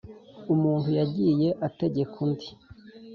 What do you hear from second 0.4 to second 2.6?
umuntu yagiye ategeka undi